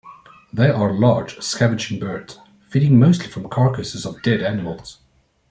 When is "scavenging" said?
1.43-1.99